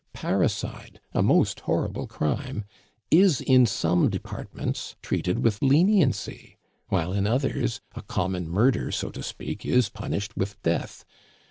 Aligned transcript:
Parricide, 0.13 0.99
a 1.13 1.21
most 1.21 1.59
horrible 1.59 2.07
crime, 2.07 2.65
is 3.11 3.39
in 3.39 3.67
some 3.67 4.09
departments 4.09 4.95
treated 5.03 5.43
with 5.43 5.61
leniency, 5.61 6.57
while 6.87 7.13
in 7.13 7.27
others 7.27 7.81
a 7.93 8.01
common 8.01 8.49
murder, 8.49 8.91
so 8.91 9.11
to 9.11 9.21
speak, 9.21 9.63
is 9.63 9.89
punished 9.89 10.35
with 10.35 10.59
death. 10.63 11.05